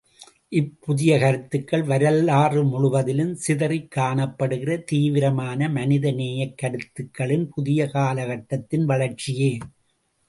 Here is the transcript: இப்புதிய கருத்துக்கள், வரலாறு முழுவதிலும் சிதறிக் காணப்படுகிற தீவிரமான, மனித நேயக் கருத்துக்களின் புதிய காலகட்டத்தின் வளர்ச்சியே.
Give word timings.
இப்புதிய 0.49 1.19
கருத்துக்கள், 1.19 1.83
வரலாறு 1.83 2.63
முழுவதிலும் 2.63 3.35
சிதறிக் 3.35 3.93
காணப்படுகிற 3.95 4.83
தீவிரமான, 4.83 5.69
மனித 5.69 6.11
நேயக் 6.11 6.57
கருத்துக்களின் 6.57 7.49
புதிய 7.49 7.87
காலகட்டத்தின் 7.87 8.85
வளர்ச்சியே. 8.85 9.57